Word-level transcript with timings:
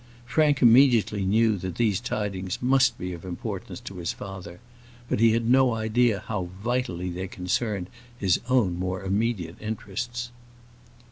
Frank 0.25 0.63
immediately 0.63 1.25
knew 1.25 1.57
that 1.57 1.75
these 1.75 1.99
tidings 1.99 2.59
must 2.59 2.97
be 2.97 3.13
of 3.13 3.23
importance 3.23 3.79
to 3.81 3.97
his 3.97 4.11
father; 4.11 4.59
but 5.07 5.19
he 5.19 5.31
had 5.33 5.47
no 5.47 5.75
idea 5.75 6.23
how 6.25 6.49
vitally 6.63 7.11
they 7.11 7.27
concerned 7.27 7.87
his 8.17 8.39
own 8.49 8.79
more 8.79 9.03
immediate 9.03 9.61
interests. 9.61 10.31